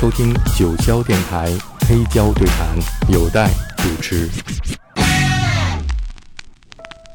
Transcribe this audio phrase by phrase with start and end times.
[0.00, 1.48] 收听九霄电台
[1.80, 2.78] 黑胶对谈，
[3.12, 4.28] 有待主持。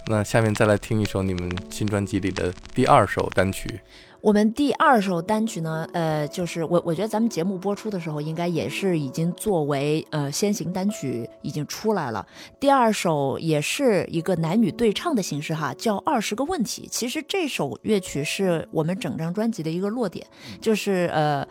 [0.07, 3.79] 那下面再来听一首你们新专辑里的第二首单曲。
[4.19, 12.27] 我们第二首单曲呢，呃，就是我我觉得咱们节目播出的时候，应该也是已经作为呃先行单曲已经出来了。
[12.59, 16.85] 第二首也是一个男女对唱的形式哈，叫《二十个问题》。
[16.91, 20.27] 其实这首乐曲是我们整张专辑的一个落点，
[20.59, 21.47] 就是呃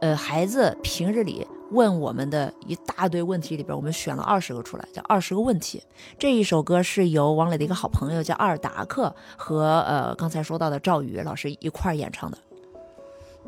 [0.00, 1.46] 呃孩子平日里。
[1.70, 5.82] 问我们的一大堆问题里边，我们选了二十个出来，叫二十个问题。
[6.18, 12.38] 这一首歌是由王磊的一个好朋友叫阿尔达克和呃刚才说到的赵宇老师一块儿演唱的。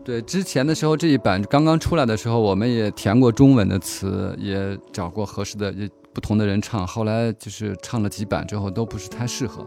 [0.05, 6.87] 对，之前的时候这一版刚刚出来的时候，我们也填过中文的词，也找过合适的也不同的人唱。
[6.87, 9.65] 后来就是唱了几版之后都不是太适合，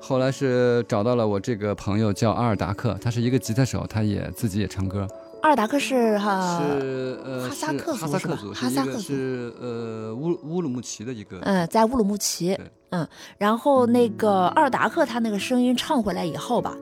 [0.00, 5.06] 后来是找到了我这个朋友叫阿尔达克，他是一个吉他手，他也自己也唱歌。
[5.42, 8.36] 阿尔达克是哈是呃哈萨克族是吧？
[8.54, 12.58] 哈萨克族是呃乌乌鲁木齐的一个嗯，在乌鲁木齐
[12.90, 13.06] 嗯，
[13.38, 16.74] 然后那个阿尔达克他那个声音唱回来以后吧，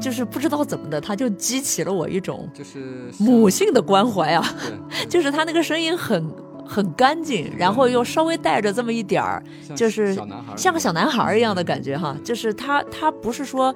[0.00, 4.54] 就是不知道怎么的，他就激起了我一种就是母性的关怀啊，
[5.08, 6.32] 就是他那个声音很
[6.66, 9.42] 很干净，然后又稍微带着这么一点儿，
[9.74, 10.14] 就是
[10.56, 13.74] 像个小男孩一样的感觉哈，就是他他不是说。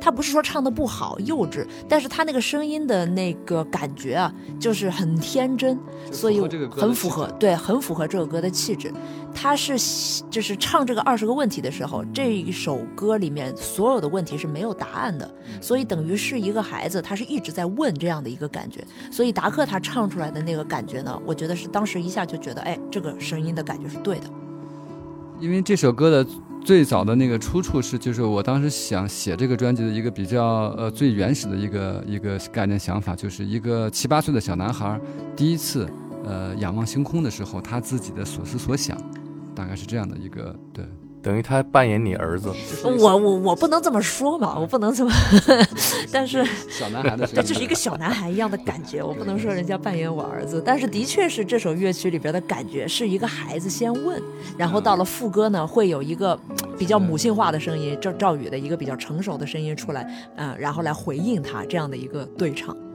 [0.00, 5.78] 他不是说唱的不好、幼稚，但是他那个声音的那个感觉啊，就是很天真，
[6.12, 8.92] 所以很符合，对，很符合这首歌的气质。
[9.34, 9.74] 他是
[10.30, 15.30] 就是唱这个二十个问题的时候，这一首歌里面所有的问题是没有答案的，
[15.60, 18.82] 所以等于是一个孩子，他是一直在问这样的一个感觉。
[19.10, 24.26] 所以达克他唱出来的那个感觉呢，我觉得是当时一下就觉得，哎，这个声音的感觉是对的。
[25.38, 26.30] 因为这首歌的。
[26.66, 30.44] 最早的那个出处是，就是我当时想写这个专辑的一个比较
[30.76, 35.00] 呃最原始的一个一个概念想法，就是一个七八岁的小男孩
[35.36, 35.88] 第一次
[36.24, 39.00] 呃仰望星空的时候，他自己的所思所想，
[39.54, 40.84] 大概是这样的一个对。
[41.26, 42.52] 等于他扮演你儿子，
[42.84, 45.10] 我我我不能这么说嘛，我不能这么，
[46.12, 54.22] 但是小男孩的，对，就是一个小男孩一样的感觉，我不能说人家扮演我儿子，但是的确是这首乐曲里边的感觉是一个孩子先问，
[54.56, 56.38] 然后到了副歌呢，会有一个
[56.78, 62.85] 比较母性化的声音，赵赵宇的一个比较成熟的声音出来，嗯，然后来回应他这样的一个对唱，对。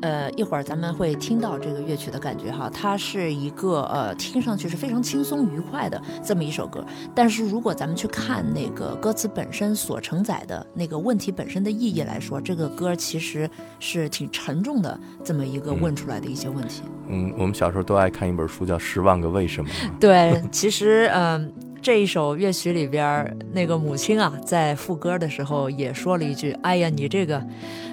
[0.00, 6.84] 呃，一会儿咱们会听到这个乐曲的感觉哈，它是一个呃，听上去是非常轻松愉快的这么一首歌。
[7.14, 13.48] 但是如果咱们去看那个歌词本身所承载的那个问题本身的意义来说，这个歌其实
[13.78, 16.82] 是挺沉重的，这么一个问出来的一些问题。
[17.08, 19.70] 嗯，我们小时候都爱看一本书叫《十万个为什么》。
[19.98, 21.52] 对，其实嗯，
[21.86, 27.40] 这一首乐曲里边那个母亲啊，在副歌的时候也说了一句：“哎呀，你这个。”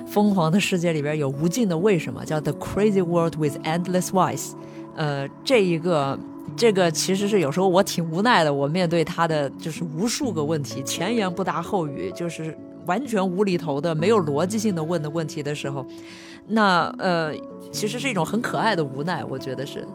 [0.09, 4.53] 疯狂的世界里边有无尽的为什么，叫 The Crazy World with Endless Whys。
[4.95, 6.17] 呃，这一个
[6.57, 15.85] 这个其实是有时候我挺无奈的，我面对他的就是无数个问题，前言不搭后语，就是完全无厘头的、没有逻辑性的问的问题的时候，
[16.47, 17.31] 那呃，
[17.71, 19.87] 其实是一种很可爱的无奈，我觉得是，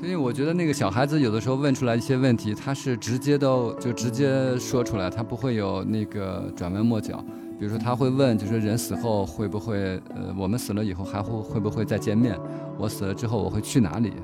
[0.00, 7.22] 所以我觉得那个小孩子有的时候问出来一些问题，他是直接都就直接说出来，他不会有那个转弯抹角。
[7.58, 12.34] 比如说他会问，就是人死后会不会，呃，我们死了以后还会会不会再见面？
[12.78, 14.14] 我死了之后我会去哪里？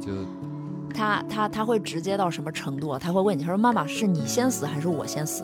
[0.00, 0.12] 就
[0.94, 2.96] 他他他会直接到什么程度？
[2.96, 5.42] 他会问你，他说妈妈是你先死还是我先死？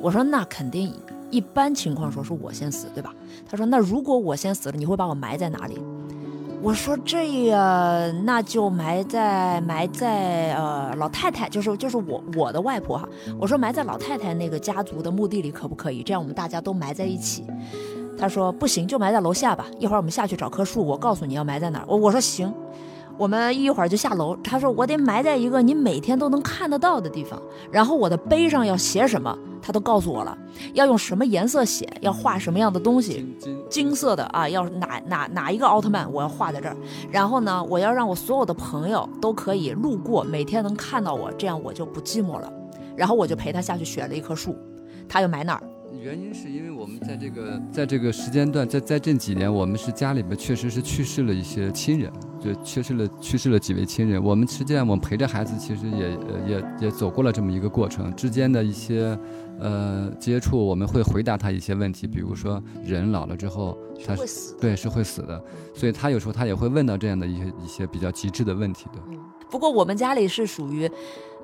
[0.00, 0.92] 我说那肯定，
[1.32, 3.12] 一般情况说是我先死，对吧？
[3.50, 5.80] 他说那如果我先死了，你会把我埋在哪里？
[6.62, 13.08] 我说这样那就埋在埋在呃老太太，就是就是我我的外婆哈。
[13.38, 16.02] 我说埋在老太太那个家族的墓地里可不可以？
[16.02, 17.44] 这样我们大家都埋在一起。
[18.18, 19.66] 他说不行，就埋在楼下吧。
[19.78, 21.84] 一会儿我们下去找棵树，我告诉你要埋在哪儿。
[21.86, 22.52] 我我说行。
[23.18, 24.36] 我们一会儿就下楼。
[24.44, 27.40] 他说：“我得埋在一个你每天都能看得到的地方。
[27.70, 30.36] 然后我的碑上要写什么，他都告诉我了。
[30.74, 33.26] 要用什么颜色写，要画什么样的东西，
[33.70, 36.76] 金色的啊，要哪哪哪一个奥特曼，我要画在这儿。
[37.10, 42.52] 然后呢，我要让我所有的朋友都可以路过，每天能看到我，这样我就不寂寞了。
[42.96, 44.56] 然后我就陪他下去选了一棵树，
[45.08, 45.62] 他又埋那儿。”
[46.00, 54.22] 原因是因为我们在这个在这个时间段，在在这几年，我们是家里面确实是去世了一些亲人，就去世了去世了几位亲人。
[54.22, 56.10] 我们实际上我们陪着孩子，其实也
[56.46, 59.18] 也也走过了这么一个过程，之间的一些
[59.58, 63.76] 呃接触，我们会回答他一些问题，比如说人老了之后，
[64.06, 65.42] 他会死，对，是会死的，
[65.74, 69.00] 所以他有时候他也会问到这样的一些一些比较极致的问题的。
[69.50, 70.90] 不过我们家里是属于。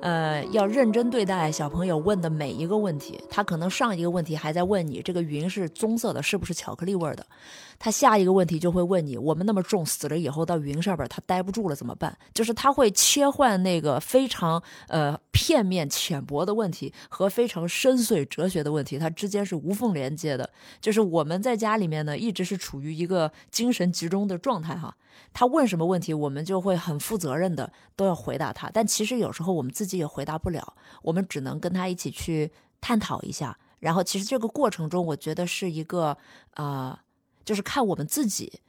[0.03, 3.17] 呃，要认真对待小朋友问的每一个问题。
[3.29, 7.25] 他可能上一个问题还在问你这个云是棕色的，是不是巧克力味儿的？
[7.79, 12.17] 他下一个问题就会问你，我们那么重，死了以后到云上边，他待不住了怎么办？
[12.33, 20.49] 就是他会切换那个非常呃片面浅薄的问题和非常深邃哲学的问题，它之间是无缝连接的。
[20.79, 24.95] 就是我们在家里面呢，一直是处于一个精神集中的状态哈。
[25.33, 28.69] 他问什么问题，我们就会很负责任的都要回答他。
[28.71, 33.57] 但其实有时候我们自己也回答不了，我们只能跟他一起去探讨一下。
[33.79, 36.17] 然后其实这个过程中，我觉得是一个
[36.53, 36.99] 啊。
[37.45, 38.61] 就是看我们自己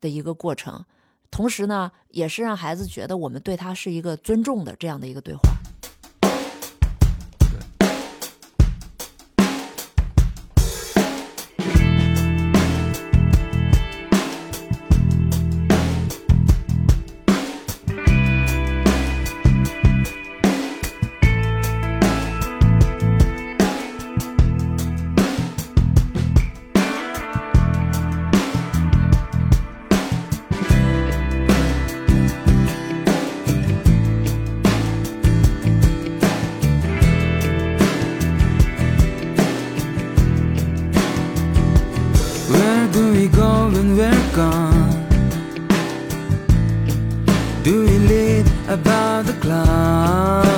[0.00, 0.84] 的一个过程，
[1.30, 5.57] 同时呢，也是让孩子觉得我们对他是一个尊重的这样的一个对话。
[47.68, 50.57] Do you lead about the clouds?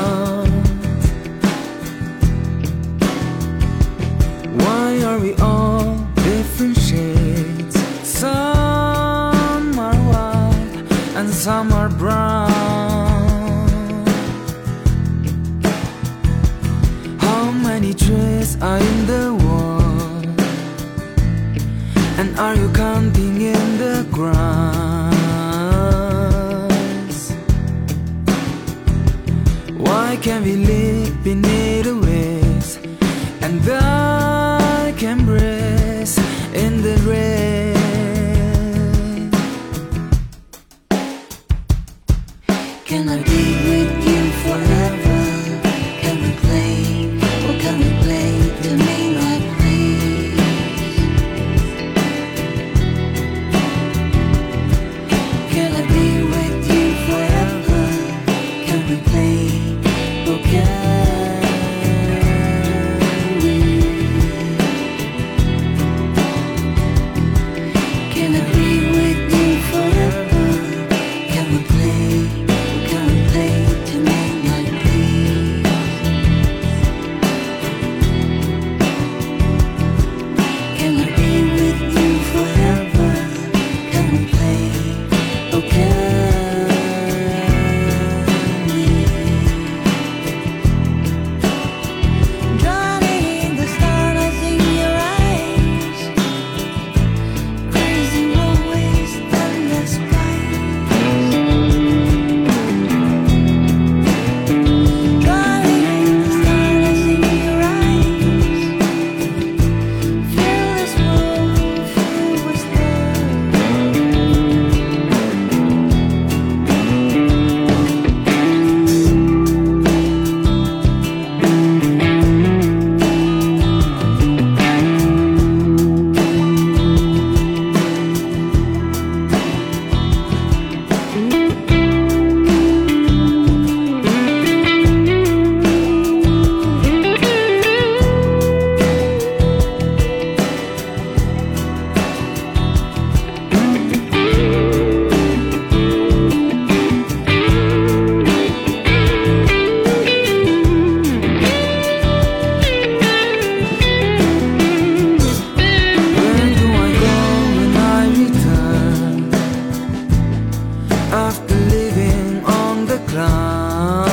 [161.12, 164.10] after living on the ground.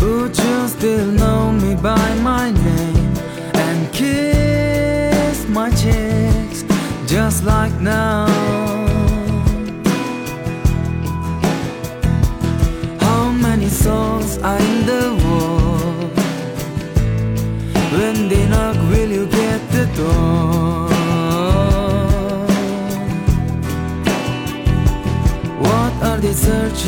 [0.00, 3.12] Would you still know me by my name
[3.54, 6.64] and kiss my cheeks
[7.06, 8.27] just like now?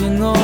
[0.01, 0.40] watching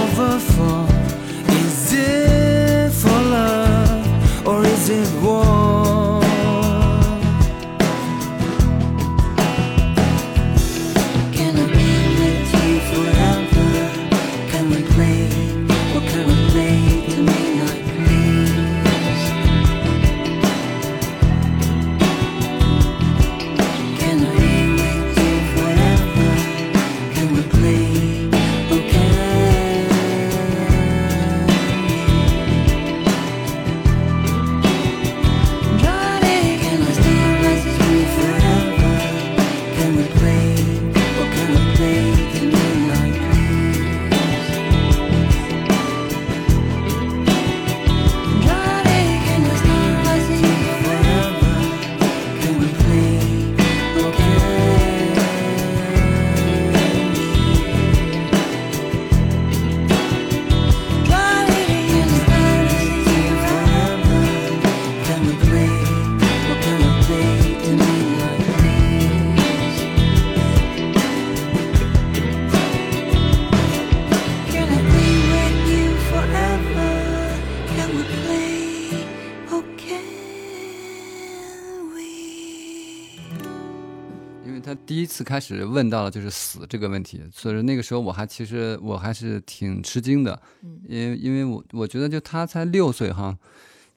[84.86, 93.36] 第一次开始问到了就是死这个问题，所以那个时候我还其实我还是挺吃惊的，嗯因为因为我我觉得就他才六岁哈，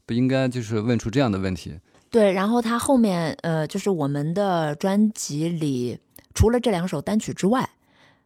[0.05, 1.79] 不应该就是问出这样的问题。
[2.09, 5.99] 对，然后他后面呃，就是我们的专辑里，
[6.33, 7.69] 除了这两首单曲之外，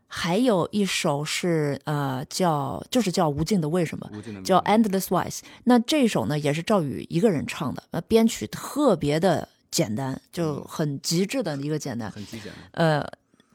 [0.08, 5.40] 还有一首是呃叫就是叫《无尽的为什么》，无尽的叫《Endless Wise》。
[5.66, 12.12] 那这首呢也是赵宇一个人唱的，呃，编曲特别的简单，就很极致的一个简单。
[12.12, 13.04] 很极简，呃，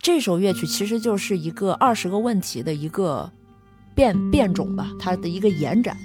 [0.03, 3.31] 这首乐曲其实就是一个二十个问题的一个
[3.95, 5.97] 变变种吧，它的一个延展，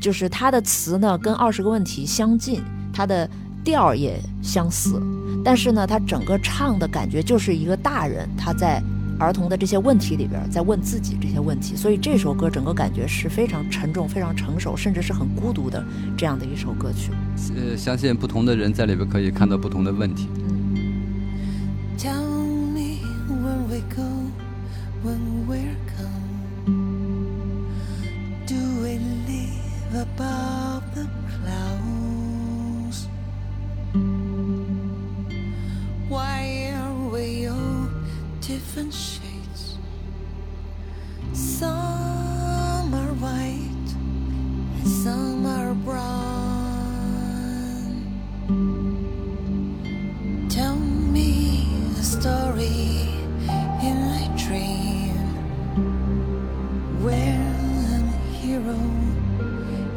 [0.00, 2.60] 就是它的词呢跟二十个问题相近，
[2.92, 3.30] 它的
[3.62, 5.00] 调儿也相似，
[5.44, 8.82] 但是呢，它整个唱的感觉就是一个大人他在
[9.22, 15.84] 儿童的这些问题里边在问自己这些问题，所以这首歌整个感觉是非常沉重、非常成熟，甚至是很孤独的
[16.16, 17.12] 这样的一首歌曲。
[17.56, 20.26] 呃，相信不同的人在里边可以看到不同的问题。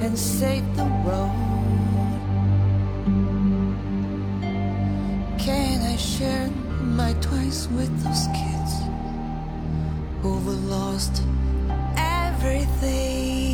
[0.05, 1.31] And save the world.
[5.39, 6.47] Can I share
[6.99, 8.73] my toys with those kids
[10.21, 11.23] who've lost
[11.97, 13.44] everything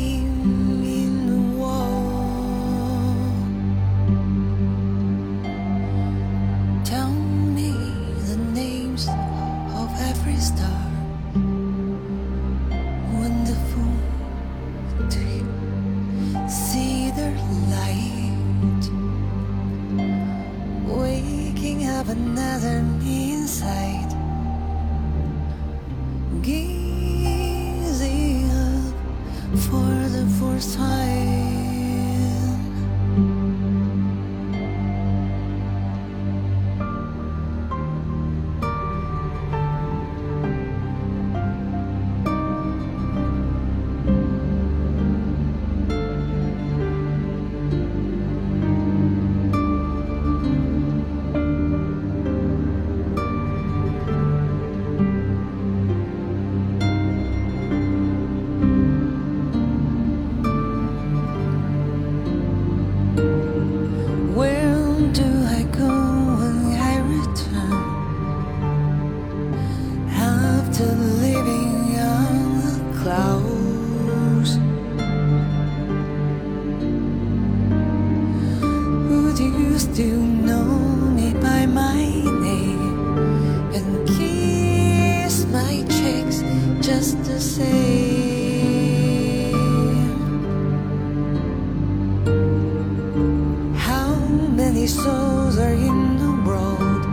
[95.50, 97.04] are in the world?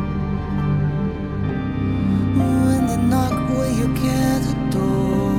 [2.38, 5.34] When they knock, will you get a door?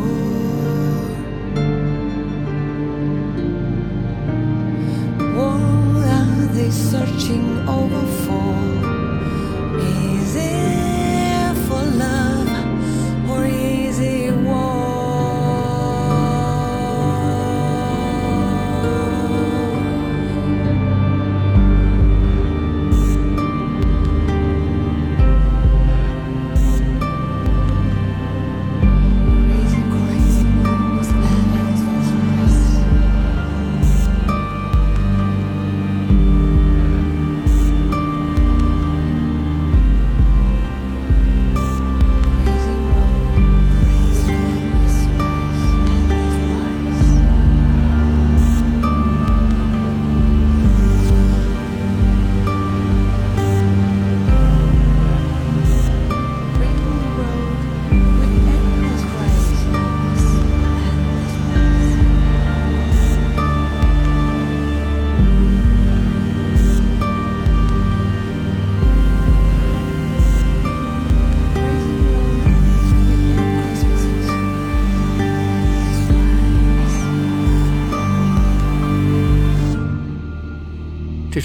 [5.37, 8.80] What are they searching over for?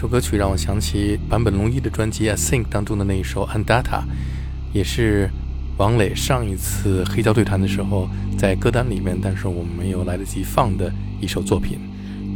[0.07, 3.83] 歌曲让我想起坂本龙一的专辑《I Think》当中的那一首《Andata》，
[4.73, 5.29] 也是
[5.77, 11.79] 王磊上一次黑胶对谈的时候在歌单里面，但是我们没有来得及放的一首作品。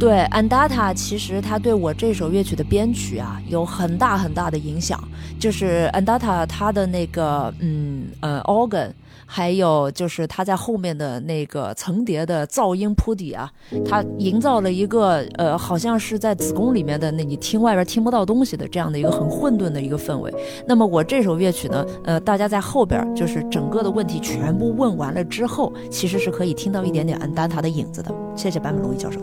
[0.00, 4.98] 对，Andata 其实它对我这首乐曲的编曲啊有很大很大的影响，
[5.38, 8.92] 就是 Andata 它的那个嗯呃 organ，
[9.26, 13.52] 还有就是它在后面的那个层叠的噪音铺底啊，
[13.84, 20.34] 它营造了一个呃好像是在子宫里面的那你听外边听不到东西的这样的一个很混沌的一个氛围。
[20.66, 28.10] 那么我这首乐曲呢，呃，大家在后边就是整个的问题全部问完了之后，其实是可以听到一点点 Andata 的影子的。
[28.34, 29.20] 谢谢坂本龙一教授。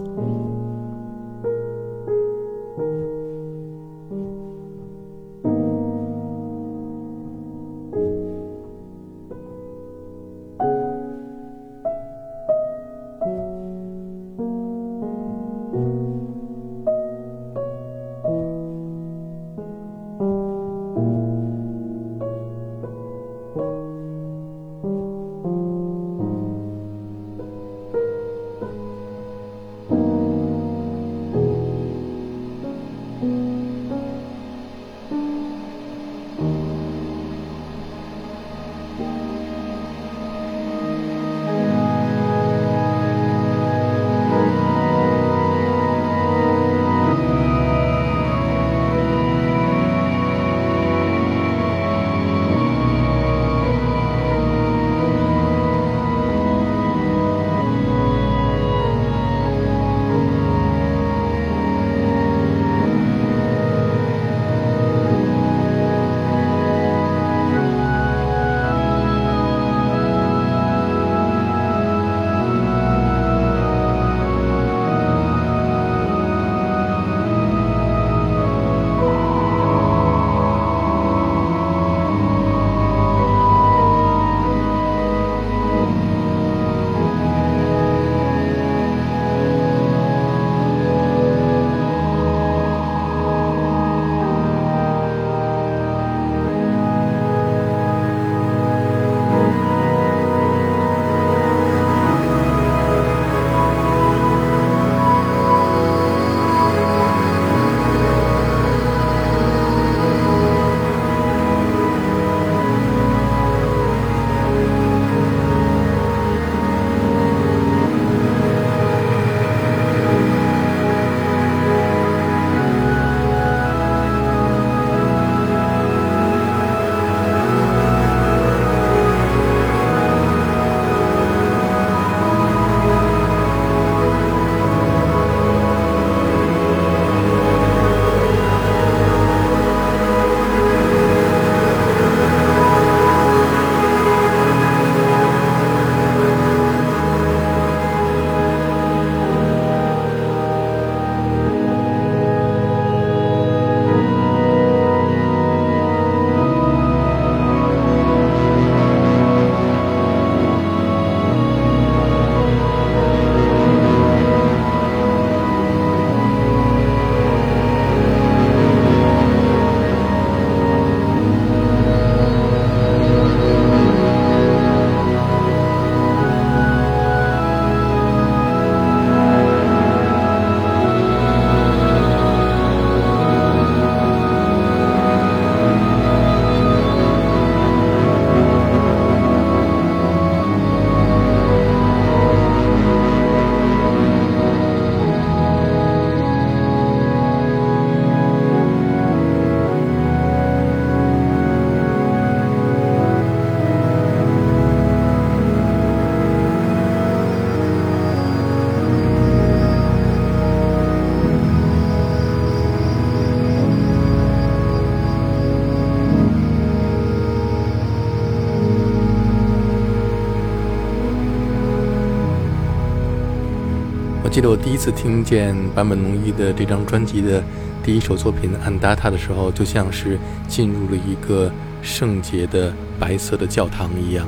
[224.37, 227.43] 记得我第一次听见坂本龙一的这张专辑的
[227.83, 230.15] 第一首作品《安达塔》的时候，就像是
[230.47, 234.27] 进入了一个圣洁的白色的教堂一样，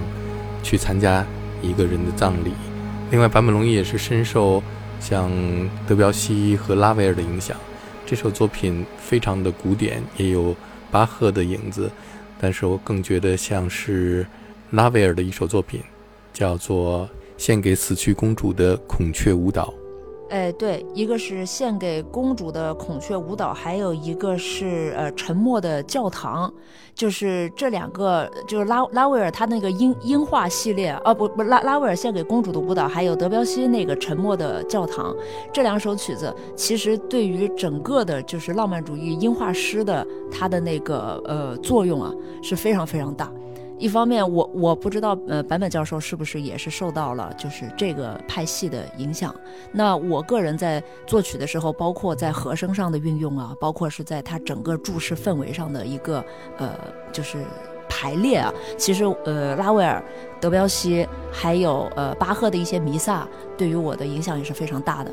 [0.64, 1.24] 去参加
[1.62, 2.54] 一个人的葬礼。
[3.12, 4.64] 另外，坂本龙一也是深受
[5.00, 5.30] 像
[5.88, 7.56] 德彪西和拉威尔的影响。
[8.04, 10.56] 这首作品非常的古典，也有
[10.90, 11.88] 巴赫的影子，
[12.42, 14.26] 但是我更觉得像是
[14.72, 15.80] 拉威尔的一首作品，
[16.34, 19.72] 叫做《献给死去公主的孔雀舞蹈》。
[20.30, 26.54] 哎，对，一个是献给公主的孔雀舞蹈，还有一个是呃沉默的教堂，
[26.94, 35.16] 就是这两个，就是拉拉威尔他那个音音画系列，哦不不拉拉威尔献给公主的舞蹈，还有德彪西那个沉默的教堂，
[35.52, 42.14] 这两首曲子其实对于整个的就是浪漫主义音画师的它的那个呃作用啊
[42.44, 43.32] 是非常非常大。
[43.80, 49.34] 一方面，我我不知道，呃，坂本教授是不是也是受到了就是这个派系的影响。
[49.72, 56.24] 那我个人在作曲的时候，包括在和声上的运用啊，包括是在他整个注释氛围上的一个
[56.58, 56.78] 呃，
[57.14, 57.38] 就是
[57.88, 60.04] 排列啊，其实呃，拉威尔、
[60.42, 63.26] 德彪西还有呃巴赫的一些弥撒，
[63.58, 65.12] 对于我的影响也是非常大的。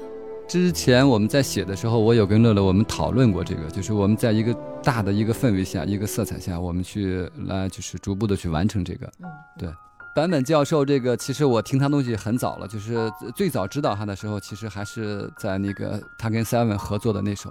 [0.48, 9.06] 之前我们在写的时候，我有跟乐乐我们讨论过这个，就是我们在一个大的一个氛围下、一个色彩下，我们去来就是逐步的去完成这个。
[9.20, 9.28] 嗯，
[9.58, 9.68] 对。
[10.14, 17.50] 坂本教授这个，其实我听他东西很早了，就是最早知道他的时候，其实还是在那个他跟 Seven 合作的那首。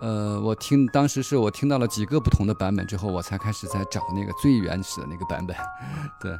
[0.00, 5.56] 呃，我听当时是我听到了几个不同的版本之后，我才开始在找那个最原始的那个版本。
[6.20, 6.32] 对。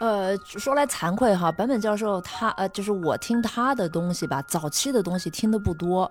[0.00, 6.10] 呃，说来惭愧哈，坂本教授他呃，就是我听他的东西吧，早期的东西听的不多。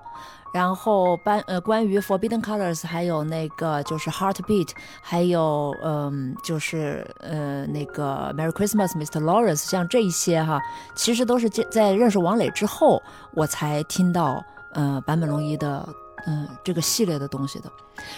[0.54, 4.70] 然后班呃，关于 Forbidden Colors，还有那个就是 Heartbeat，
[5.02, 9.24] 还有嗯，就是呃那个 Merry Christmas Mr.
[9.24, 10.60] Lawrence，像这一些哈，
[10.96, 13.02] 其实都是在认识王磊之后，
[13.34, 15.88] 我才听到呃坂本龙一的。
[16.28, 17.72] 嗯，这个系列的东西的，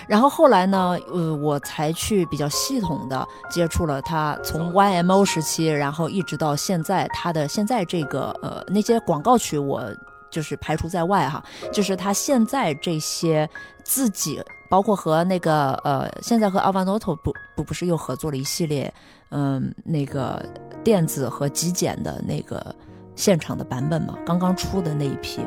[0.08, 9.84] 然后后来呢，呃，我才去比较系统的接触了他，从 YMO 时期，然后一直到现在，他的现在这个呃那些广告曲，我
[10.30, 13.50] 就是排除在外哈，就是他现在这些
[13.84, 18.94] 自己，包括和那个呃，现在和 Alvanoto 不不不是又合作了一系列，
[19.30, 20.44] 嗯，那个
[20.84, 22.74] 电子和极简的那个
[23.16, 25.42] 现场的版本嘛，刚刚出的那一批。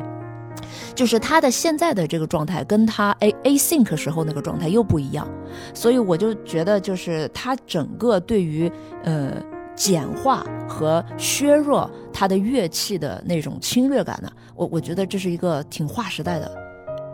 [0.93, 5.27] 就是他的现在的这个状态，跟他 A A Sync 时候那个状态又不一样，
[5.73, 8.71] 所以我就觉得，就是他整个对于
[9.03, 9.33] 呃
[9.75, 16.51] 简化和削弱他的乐器的那种侵略感呢，我我觉得这是一个挺划时代的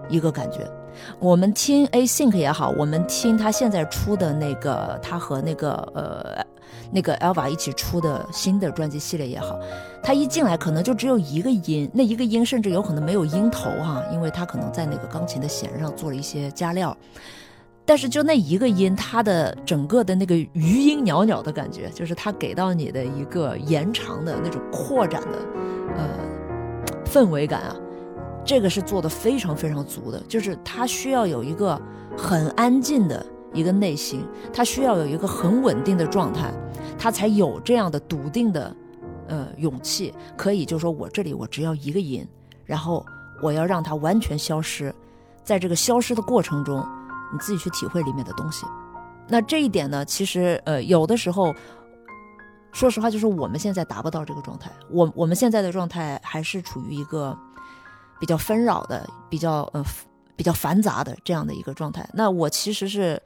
[0.09, 0.69] 一个感觉。
[1.19, 6.45] 我们听 A Sync 也好，我们听他现在出的那个，他和那个呃。
[6.93, 9.57] 那个 Elva 一起出的新的专辑系列也好，
[10.03, 16.95] 他一进来可能就只有一个音，那一个音甚至有可能没有音头哈，因为他可能在那个钢琴的弦上做了一些加料。
[17.85, 25.37] 但是就那一个音，它的整个的那个余音袅袅的感觉，就是它给到你的一个延长的那种扩展的
[25.95, 26.09] 呃
[27.05, 27.75] 氛围感啊，
[28.45, 31.79] 这个是做的非常非常足的，就是他需要有一个
[32.17, 33.25] 很安静的。
[33.53, 36.53] 一个内心，他需要有一个很稳定的状态，
[36.97, 38.73] 他才有这样的笃定的，
[39.27, 42.25] 呃，勇气，可以就说我这里我只要一个音，
[42.63, 43.05] 然后
[43.43, 44.95] 我要让它完全消失，
[45.43, 46.81] 在这个消失的过程中，
[47.33, 48.65] 你自己去体会里面的东西。
[49.27, 51.53] 那这一点呢，其实呃，有的时候，
[52.71, 57.37] 说实话，就是我们现在达不到这个状态，我我们现在的状态还是处于一个
[58.21, 59.83] 比较纷扰的、比较呃
[60.37, 62.09] 比较繁杂的这样的一个状态。
[62.13, 63.21] 那我其实是。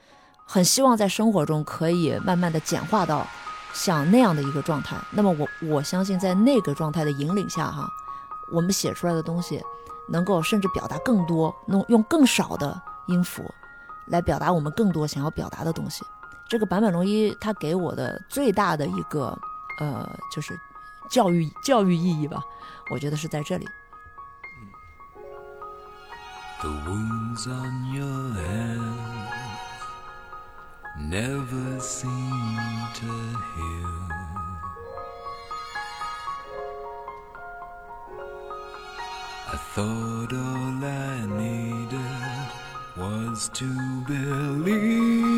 [0.47, 3.25] 很希望在生活中可以慢慢的简化到
[3.73, 4.95] 像那样的一个状态。
[5.10, 7.89] 那么我我相信在那个状态的引领下，哈，
[8.53, 9.60] 我们写出来的东西
[10.08, 13.43] 能够甚至表达更多，用用更少的音符
[14.05, 16.05] 来表达我们更多想要表达的东西。
[16.47, 19.36] 这个坂本龙一他给我的最大的一个
[19.79, 20.55] 呃就是
[21.10, 22.45] 教育教育意义吧，
[22.91, 23.67] 我觉得是在这里。
[26.65, 28.82] The wounds on your head.
[30.99, 33.12] never seem to
[33.54, 33.97] heal.
[39.54, 42.47] I thought all I needed
[42.97, 43.69] was to
[44.08, 45.35] believe.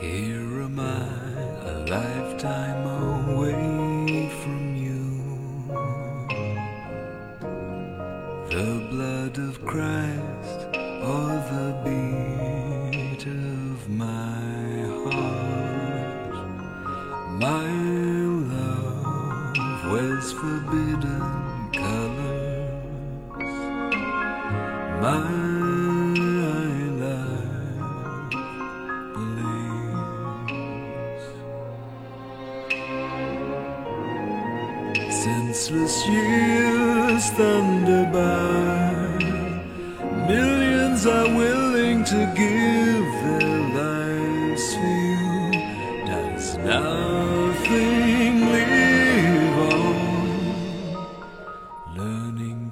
[0.00, 3.09] Here am I, a lifetime old.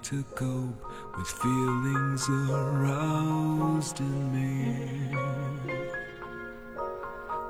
[0.00, 0.84] To cope
[1.18, 5.10] with feelings aroused in me.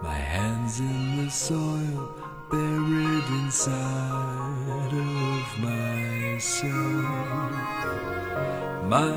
[0.02, 2.14] My hands in the soil,
[2.50, 6.72] buried inside of myself.
[8.88, 9.12] My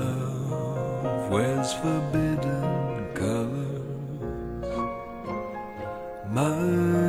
[0.00, 3.82] love wears forbidden colors.
[6.32, 7.07] My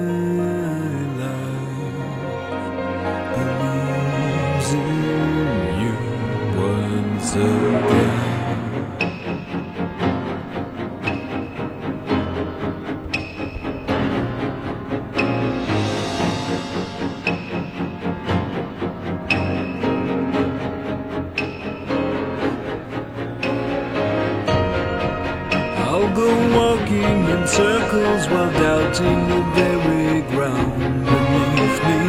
[27.49, 31.99] circles while doubting the very ground beneath me,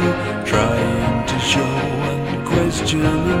[0.45, 1.73] trying to show
[2.11, 3.40] unquestioning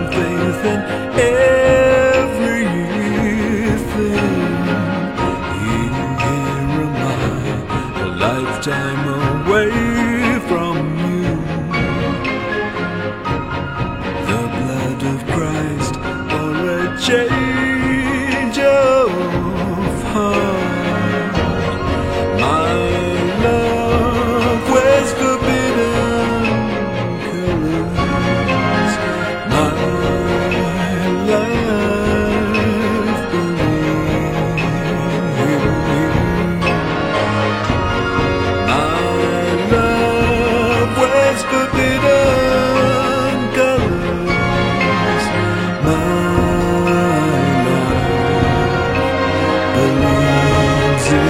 [49.91, 51.21] into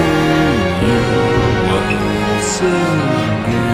[0.86, 1.00] you
[1.72, 3.71] once again.